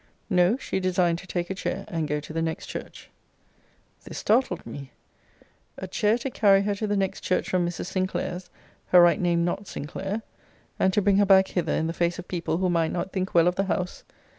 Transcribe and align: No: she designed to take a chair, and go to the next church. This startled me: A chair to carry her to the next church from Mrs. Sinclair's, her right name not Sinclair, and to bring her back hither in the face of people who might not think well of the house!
No: 0.31 0.57
she 0.57 0.79
designed 0.79 1.19
to 1.19 1.27
take 1.27 1.51
a 1.51 1.53
chair, 1.53 1.85
and 1.87 2.07
go 2.07 2.19
to 2.19 2.33
the 2.33 2.41
next 2.41 2.65
church. 2.65 3.11
This 4.03 4.17
startled 4.17 4.65
me: 4.65 4.89
A 5.77 5.87
chair 5.87 6.17
to 6.17 6.31
carry 6.31 6.63
her 6.63 6.73
to 6.73 6.87
the 6.87 6.97
next 6.97 7.21
church 7.21 7.47
from 7.47 7.67
Mrs. 7.67 7.85
Sinclair's, 7.85 8.49
her 8.87 8.99
right 8.99 9.21
name 9.21 9.45
not 9.45 9.67
Sinclair, 9.67 10.23
and 10.79 10.91
to 10.93 11.03
bring 11.03 11.17
her 11.17 11.25
back 11.27 11.49
hither 11.49 11.73
in 11.73 11.85
the 11.85 11.93
face 11.93 12.17
of 12.17 12.27
people 12.27 12.57
who 12.57 12.67
might 12.67 12.91
not 12.91 13.11
think 13.11 13.35
well 13.35 13.47
of 13.47 13.57
the 13.57 13.65
house! 13.65 14.03